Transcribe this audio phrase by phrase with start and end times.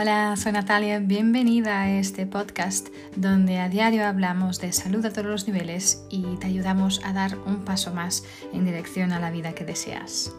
[0.00, 5.26] Hola, soy Natalia, bienvenida a este podcast donde a diario hablamos de salud a todos
[5.26, 8.22] los niveles y te ayudamos a dar un paso más
[8.52, 10.32] en dirección a la vida que deseas.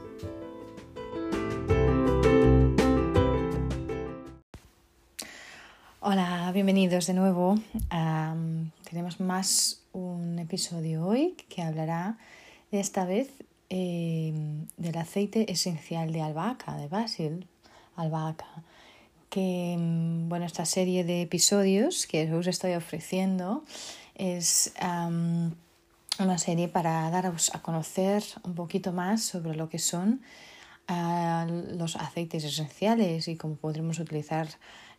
[5.99, 7.59] Hola, bienvenidos de nuevo.
[8.89, 12.17] tenemos más un episodio hoy que hablará
[12.71, 13.29] esta vez
[13.69, 14.33] eh,
[14.77, 17.45] del aceite esencial de albahaca, de basil,
[17.97, 18.63] albahaca
[19.29, 23.63] que mm, bueno, esta serie de episodios que os estoy ofreciendo
[24.15, 24.73] es
[26.19, 30.21] una serie para daros a conocer un poquito más sobre lo que son
[30.87, 34.47] ah, los aceites esenciales y cómo podremos utilizar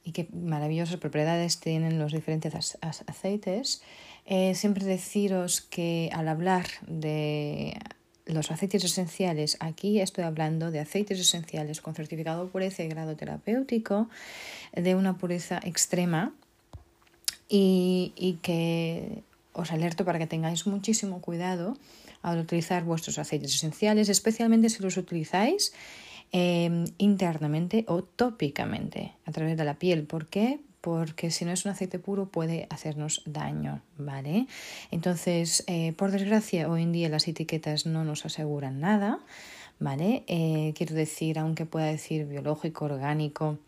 [0.04, 3.82] y qué maravillosas propiedades tienen los diferentes aceites.
[4.24, 7.78] Eh, siempre deciros que al hablar de
[8.32, 13.16] los aceites esenciales, aquí estoy hablando de aceites esenciales con certificado de pureza y grado
[13.16, 14.08] terapéutico
[14.72, 16.32] de una pureza extrema
[17.48, 19.22] y, que
[19.52, 21.76] os alerto para que tengáis muchísimo cuidado
[22.22, 25.72] al utilizar vuestros aceites esenciales, especialmente si los utilizáis
[26.32, 30.04] eh, internamente o tópicamente a través de la piel.
[30.04, 30.60] ¿Por qué?
[30.80, 34.46] Porque si no es un aceite puro puede hacernos daño, ¿vale?
[34.90, 39.18] Entonces, eh, por desgracia, hoy en día las etiquetas no nos aseguran nada,
[39.78, 40.24] ¿vale?
[40.26, 43.58] Eh, quiero decir, aunque pueda decir biológico, orgánico,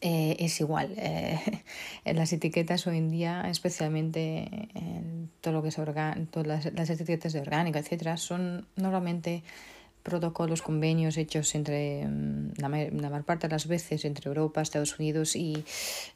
[0.00, 0.94] eh, es igual.
[2.04, 7.32] las etiquetas hoy en día, especialmente en todo lo que es todas las, las, etiquetas
[7.32, 9.42] de orgánico, etcétera, son normalmente
[10.02, 15.36] protocolos, convenios hechos entre mm, la, mayor parte de las veces entre Europa, Estados Unidos
[15.36, 15.64] y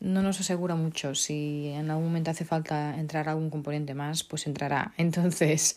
[0.01, 1.15] no nos asegura mucho.
[1.15, 4.93] Si en algún momento hace falta entrar algún componente más, pues entrará.
[4.99, 5.77] Entonces,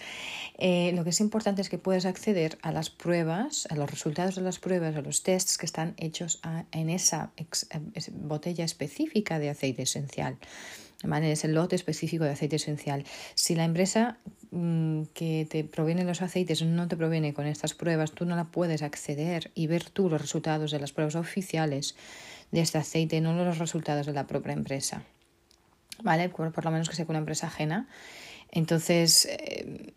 [0.58, 4.36] eh, lo que es importante es que puedes acceder a las pruebas, a los resultados
[4.36, 7.32] de las pruebas, a los tests que están hechos en esa
[8.14, 10.38] botella específica de aceite esencial.
[11.02, 13.06] Es el lote específico de aceite esencial.
[13.34, 14.18] Si la empresa
[14.52, 18.46] mm, que te proviene los aceites no te proviene con estas pruebas, tú no la
[18.46, 21.96] puedes acceder y ver tú los resultados de las pruebas oficiales
[22.52, 25.04] de este aceite, no los resultados de la propia empresa.
[26.04, 26.28] ¿Vale?
[26.28, 27.88] Por, por lo menos que sea una empresa ajena.
[28.52, 29.94] Entonces, eh,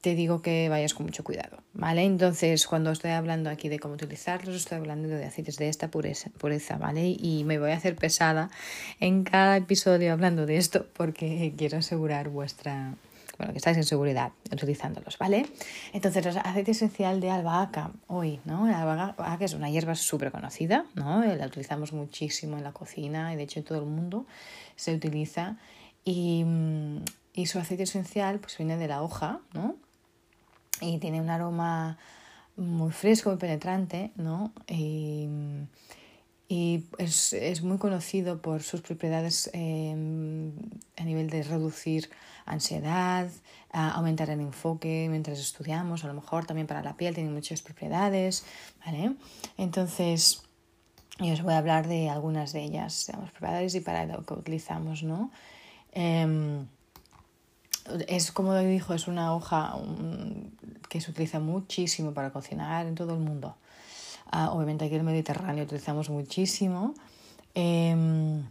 [0.00, 2.04] te digo que vayas con mucho cuidado, ¿vale?
[2.04, 6.30] Entonces, cuando estoy hablando aquí de cómo utilizarlos, estoy hablando de aceites de esta pureza,
[6.38, 7.16] pureza, ¿vale?
[7.18, 8.50] Y me voy a hacer pesada
[9.00, 12.94] en cada episodio hablando de esto porque quiero asegurar vuestra,
[13.38, 15.46] bueno, que estáis en seguridad utilizándolos, ¿vale?
[15.92, 18.68] Entonces, el aceite esencial de albahaca, hoy, ¿no?
[18.68, 21.24] La albahaca es una hierba súper conocida, ¿no?
[21.24, 24.26] La utilizamos muchísimo en la cocina y de hecho en todo el mundo
[24.76, 25.56] se utiliza
[26.04, 26.44] y,
[27.34, 29.74] y su aceite esencial pues viene de la hoja, ¿no?
[30.80, 31.98] Y tiene un aroma
[32.56, 34.52] muy fresco, muy penetrante, ¿no?
[34.66, 35.28] Y,
[36.96, 40.50] es, muy conocido por sus propiedades em,
[40.96, 42.08] a nivel de reducir
[42.46, 43.28] ansiedad,
[43.70, 48.44] aumentar el enfoque mientras estudiamos, a lo mejor también para la piel tiene muchas propiedades,
[48.84, 49.14] ¿vale?
[49.58, 50.42] Entonces,
[51.18, 54.34] yo os voy a hablar de algunas de ellas, digamos, propiedades y para lo que
[54.34, 55.30] utilizamos, ¿no?
[55.92, 56.66] Em,
[58.06, 59.76] es como dijo, es una hoja
[60.88, 63.56] que se utiliza muchísimo para cocinar en todo el mundo.
[64.30, 66.94] Ah, obviamente aquí en el Mediterráneo utilizamos muchísimo.
[67.54, 68.44] Em,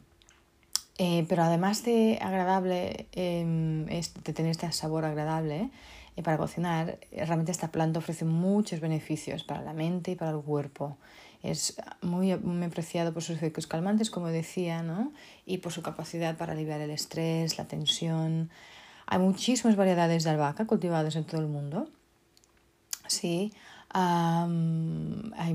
[0.98, 5.70] eh, pero además de agradable, em, de tener este sabor agradable
[6.16, 10.42] eh, para cocinar, realmente esta planta ofrece muchos beneficios para la mente y para el
[10.42, 10.98] cuerpo.
[11.44, 15.12] Es muy, muy apreciado por sus efectos calmantes, como decía, ¿no?
[15.46, 18.50] y por su capacidad para aliviar el estrés, la tensión,
[19.08, 21.90] hay muchísimas variedades de albahaca cultivadas en todo el mundo.
[23.08, 23.54] Sí,
[23.90, 25.54] hay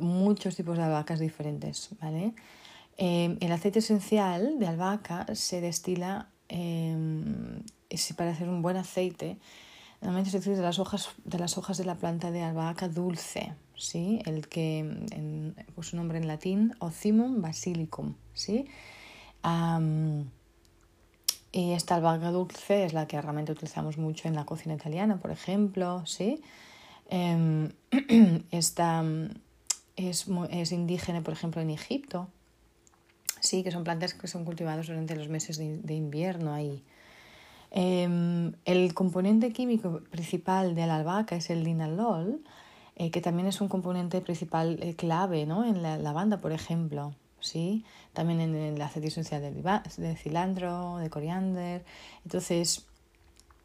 [0.00, 2.34] muchos tipos de albahacas diferentes, ¿vale?
[2.98, 7.62] Em, el aceite esencial de albahaca se destila em,
[8.16, 9.38] para hacer un buen aceite.
[10.02, 14.20] Normalmente se utiliza las hojas de las hojas de la planta de albahaca dulce, ¿sí?
[14.26, 18.66] El que en, pues su nombre en latín, Ocimum basilicum, ¿sí?
[21.52, 25.32] Y esta albahaca dulce es la que realmente utilizamos mucho en la cocina italiana, por
[25.32, 26.42] ejemplo, ¿sí?
[27.08, 27.70] Em,
[28.52, 29.04] esta
[29.96, 32.28] es, es, indígena, por ejemplo, en Egipto,
[33.40, 36.84] sí, que son plantas que son cultivadas durante los meses de, invierno ahí.
[37.72, 42.42] Em, el componente químico principal de la albahaca es el linalol,
[42.94, 45.64] eh, que también es un componente principal eh, clave ¿no?
[45.64, 47.14] en la lavanda, por ejemplo.
[47.40, 47.84] ¿Sí?
[48.12, 51.84] También en el aceite esencial de, cilantro, de coriander.
[52.24, 52.86] Entonces,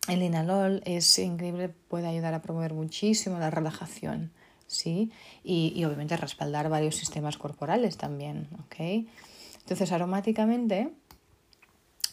[0.07, 4.31] el linalol es increíble, puede ayudar a promover muchísimo la relajación,
[4.67, 5.11] ¿sí?
[5.43, 9.07] Y, y obviamente respaldar varios sistemas corporales también, ¿ok?
[9.59, 10.91] Entonces, aromáticamente,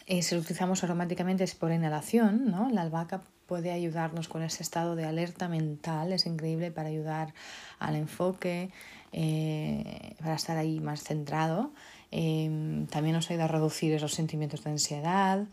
[0.07, 2.69] eh, si lo utilizamos aromáticamente es por inhalación, ¿no?
[2.71, 7.35] La albahaca puede ayudarnos con ese estado de alerta mental, es increíble para ayudar
[7.79, 8.71] al enfoque,
[9.13, 11.73] eh, para estar ahí más centrado.
[12.11, 15.47] Eh, también nos ayuda a reducir esos sentimientos de ansiedad.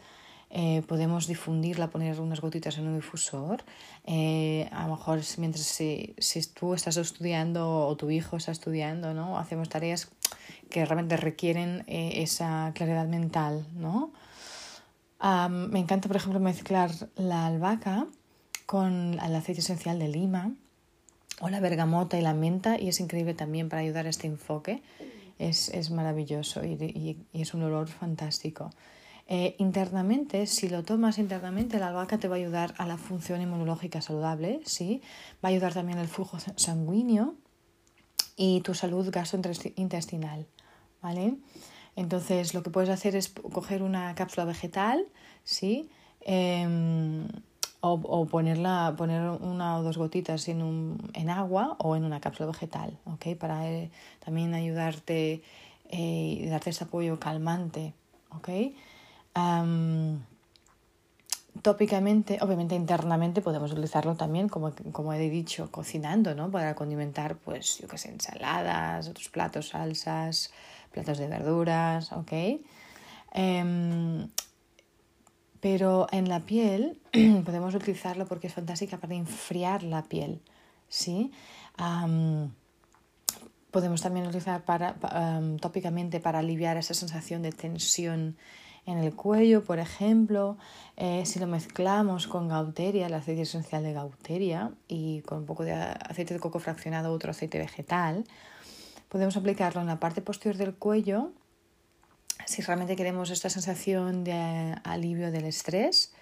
[0.87, 3.63] podemos difundirla, poner unas gotitas en un difusor.
[4.07, 9.37] a lo mejor mientras si, si, tú estás estudiando o tu hijo está estudiando, ¿no?
[9.37, 10.09] hacemos tareas
[10.71, 14.11] que realmente requieren esa claridad mental, ¿no?
[15.21, 18.07] Me encanta, por ejemplo, mezclar la albahaca
[18.65, 20.53] con el aceite esencial de lima
[21.41, 24.81] o la bergamota y la menta y es increíble también para ayudar a este enfoque.
[25.37, 28.71] Es, es maravilloso y, y, es un olor fantástico.
[29.27, 33.41] Eh, internamente, si lo tomas internamente, la albahaca te va a ayudar a la función
[33.41, 35.01] inmunológica saludable, ¿sí?
[35.43, 37.35] va a ayudar también al flujo sanguíneo
[38.35, 40.47] y tu salud gastrointestinal.
[41.01, 41.35] ¿vale?
[41.99, 45.05] Entonces lo que puedes hacer es coger una cápsula vegetal,
[45.43, 45.89] ¿sí?
[46.21, 47.27] Em,
[47.81, 52.47] o, ponerla, poner una o dos gotitas en, un, en agua o en una cápsula
[52.47, 53.35] vegetal, ¿ok?
[53.37, 53.91] Para eh,
[54.23, 55.43] también ayudarte
[55.89, 57.93] eh, y darte ese apoyo calmante,
[58.31, 58.49] ¿ok?
[61.61, 66.49] tópicamente, obviamente internamente podemos utilizarlo también, como, como he dicho, cocinando, ¿no?
[66.49, 70.51] Para condimentar, pues, yo qué sé, ensaladas, otros platos, salsas,
[70.91, 72.31] platos de verduras, ¿ok?
[73.31, 74.29] Em,
[75.59, 76.99] pero en la piel
[77.45, 80.41] podemos utilizarlo porque es fantástica para enfriar la piel,
[80.87, 81.31] ¿sí?
[83.71, 84.95] podemos también utilizar para,
[85.61, 88.35] tópicamente para aliviar esa sensación de tensión
[88.85, 90.57] en el cuello, por ejemplo,
[90.97, 95.63] eh, si lo mezclamos con gauteria, el aceite esencial de gauteria, y con un poco
[95.63, 98.23] de aceite de coco fraccionado, otro aceite vegetal,
[99.09, 101.31] Podemos aplicarlo en la parte posterior del cuello
[102.45, 106.13] si realmente queremos esta sensación de alivio del estrés,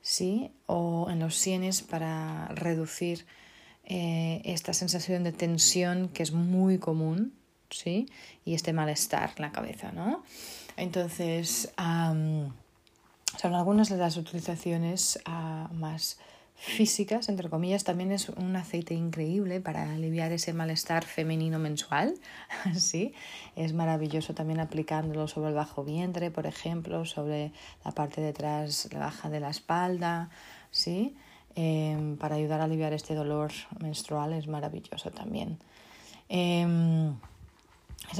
[0.00, 0.50] ¿sí?
[0.66, 3.26] o en los sienes para reducir
[3.84, 7.34] eh, esta sensación de tensión que es muy común
[7.70, 8.06] ¿sí?
[8.44, 9.92] y este malestar en la cabeza.
[9.92, 10.22] ¿no?
[10.76, 16.18] Entonces, son algunas de las utilizaciones ah, más
[16.58, 22.14] físicas, entre comillas, también es un aceite increíble para aliviar ese malestar femenino mensual.
[22.76, 23.14] ¿sí?
[23.56, 27.52] Es maravilloso también aplicándolo sobre el bajo vientre, por ejemplo, sobre
[27.84, 30.30] la parte detrás, la baja de la espalda,
[30.70, 31.16] ¿sí?
[31.54, 33.50] Em, para ayudar a aliviar este dolor
[33.80, 35.58] menstrual es maravilloso también.
[36.28, 37.12] Eh,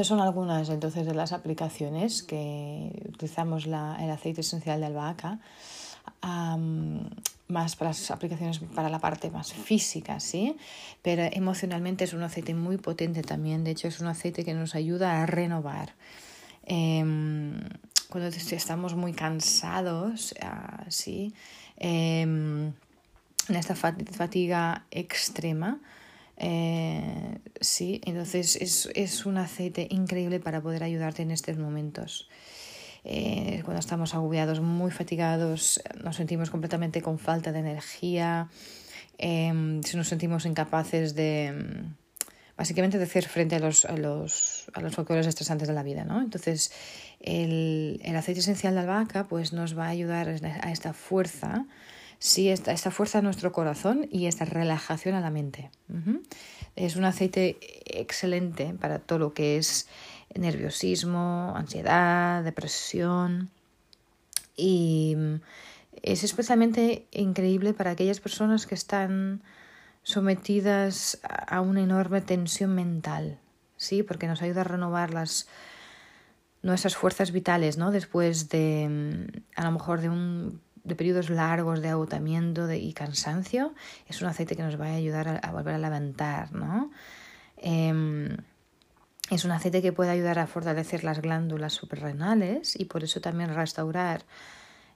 [0.03, 5.41] son algunas entonces de las aplicaciones que utilizamos la, el aceite esencial de albahaca
[6.21, 10.57] más para las aplicaciones para la parte más física, ¿sí?
[11.03, 14.75] Pero emocionalmente es un aceite muy potente también, de hecho es un aceite que nos
[14.75, 15.95] ayuda a renovar.
[16.65, 17.61] Em,
[18.11, 21.33] cuando estamos muy cansados, ah, ¿sí?
[21.77, 22.73] Em,
[23.49, 25.81] en esta fatiga extrema,
[26.37, 32.29] eh, sí, entonces es, es un aceite increíble para poder ayudarte en estos momentos.
[33.11, 38.51] Eh, cuando estamos agobiados, muy fatigados, nos sentimos completamente con falta de energía,
[39.17, 41.87] eh, si nos sentimos incapaces de,
[42.55, 46.05] básicamente, de hacer frente a los, a los, a los factores estresantes de la vida.
[46.05, 46.21] ¿no?
[46.21, 46.71] Entonces,
[47.21, 51.65] el, el, aceite esencial de albahaca pues, nos va a ayudar a esta fuerza,
[52.19, 55.71] sí, esta, esta fuerza a nuestro corazón y esta relajación a la mente.
[56.77, 59.89] Es un aceite excelente para todo lo que es
[60.39, 63.51] nerviosismo, ansiedad, depresión.
[64.57, 65.17] Y
[66.03, 69.43] es especialmente increíble para aquellas personas que están
[70.03, 73.39] sometidas a una enorme tensión mental,
[73.77, 74.03] ¿sí?
[74.03, 75.49] Porque nos ayuda a renovar las,
[76.63, 77.91] nuestras fuerzas vitales, ¿no?
[77.91, 83.75] Después de, a lo mejor, de un de periodos largos de agotamiento y cansancio,
[84.07, 86.91] es un aceite que nos va a ayudar a, volver a levantar, ¿no?
[87.59, 88.37] Em,
[89.31, 93.55] es un aceite que puede ayudar a fortalecer las glándulas suprarrenales y por eso también
[93.55, 94.25] restaurar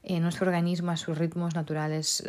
[0.03, 2.25] eh, nuestro organismo a sus ritmos naturales,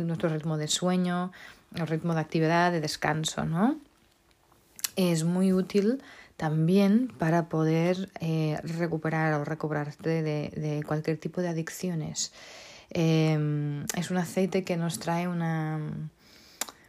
[0.00, 1.32] nuestro ritmo de sueño,
[1.74, 3.78] el ritmo de actividad, de descanso, ¿no?
[4.96, 6.02] Es muy útil
[6.36, 12.32] también para poder eh, recuperar o recobrarte de, cualquier tipo de adicciones.
[12.90, 15.80] Em, es un aceite que nos trae una,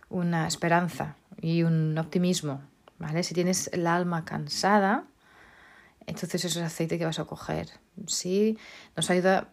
[0.10, 2.62] una esperanza y un optimismo
[2.98, 3.24] ¿vale?
[3.24, 5.06] Si tienes el alma cansada,
[6.06, 7.70] entonces eso es aceite que vas a coger,
[8.08, 8.58] ¿sí?
[8.96, 9.50] Nos ayuda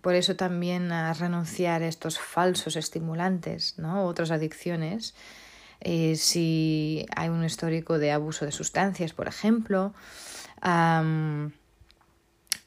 [0.00, 4.04] por eso también a renunciar a estos falsos estimulantes, ¿no?
[4.06, 5.14] Otras adicciones.
[5.80, 9.92] eh, si hay un histórico de abuso de sustancias, por ejemplo.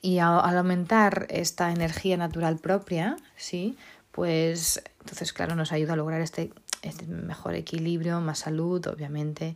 [0.01, 3.75] y al aumentar esta energía natural propia, ¿sí?
[4.17, 9.55] pues entonces, claro, nos ayuda a lograr este, este mejor equilibrio, más salud, obviamente.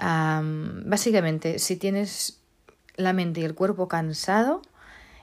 [0.00, 2.40] Básicamente, si tienes
[2.96, 4.62] la mente y el cuerpo cansado,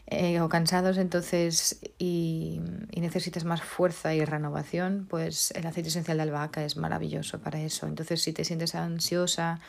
[0.07, 2.61] eh, o cansados entonces y,
[2.95, 7.87] necesitas más fuerza y renovación, pues el aceite esencial de albahaca es maravilloso para eso.
[7.87, 9.59] Entonces si te sientes ansiosa,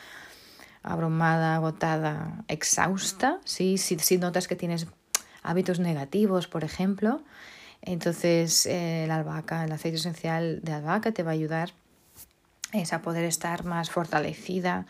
[0.83, 3.77] abrumada, agotada, exhausta, ¿sí?
[3.77, 4.87] si, notas que tienes
[5.43, 7.23] hábitos negativos, por ejemplo,
[7.81, 11.73] entonces eh, el albahaca, el aceite esencial de albahaca te va a ayudar
[12.73, 14.85] es a poder estar más fortalecida,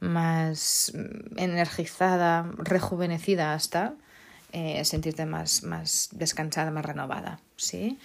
[0.00, 0.92] más
[1.36, 3.94] energizada, rejuvenecida hasta
[4.52, 7.98] eh, sentirte más, más descansada, más renovada, ¿sí?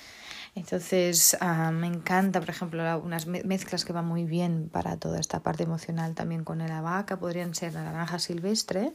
[0.56, 5.42] Entonces, ah, me encanta, por ejemplo, unas mezclas que van muy bien para toda esta
[5.42, 8.94] parte emocional también con el abaca, podrían ser la naranja silvestre,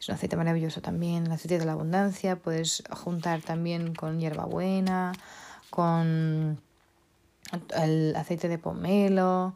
[0.00, 5.12] es un aceite maravilloso también, el aceite de la abundancia, puedes juntar también con hierbabuena,
[5.68, 6.60] con
[7.76, 9.54] el aceite de pomelo,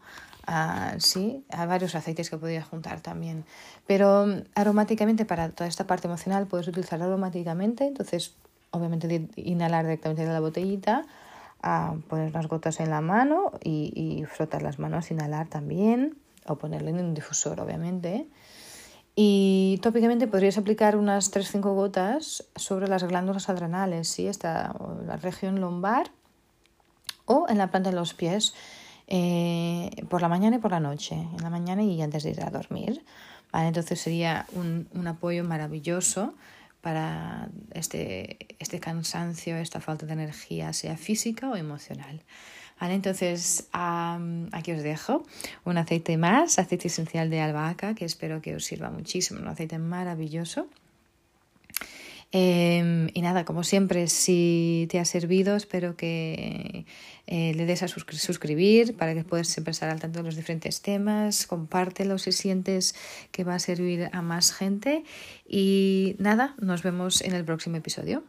[0.98, 3.44] sí, hay varios aceites que podrías juntar también.
[3.86, 7.86] Pero mm, aromáticamente, para toda esta parte emocional, puedes utilizarlo aromáticamente.
[7.86, 8.34] Entonces,
[8.70, 11.06] obviamente, inhalar directamente de la botellita,
[11.62, 16.16] a poner unas gotas en la mano y, y frotar las manos, inhalar también,
[16.46, 18.26] o ponerlo en un difusor, obviamente.
[19.14, 24.26] Y tópicamente podrías aplicar unas 3-5 gotas sobre las glándulas adrenales, ¿sí?
[24.26, 26.10] Esta, la región lumbar
[27.24, 28.54] o en la planta de los pies
[29.06, 32.42] eh, por la mañana y por la noche, en la mañana y antes de ir
[32.42, 33.04] a dormir.
[33.52, 33.68] ¿vale?
[33.68, 36.34] Entonces sería un, un apoyo maravilloso
[36.80, 42.22] para este, este cansancio, esta falta de energía, sea física o emocional.
[42.80, 42.94] ¿Vale?
[42.94, 45.26] Entonces, aquí os dejo
[45.64, 49.78] un aceite más, aceite esencial de albahaca, que espero que os sirva muchísimo, un aceite
[49.78, 50.66] maravilloso.
[52.32, 56.86] Em, y nada, como siempre, si te ha servido, espero que
[57.26, 60.80] eh, le des a suscribir para que puedas siempre estar al tanto de los diferentes
[60.80, 61.46] temas.
[61.46, 62.94] Compártelo si sientes
[63.32, 65.04] que va a servir a más gente.
[65.48, 68.22] Y nada, nos vemos en el próximo episodio.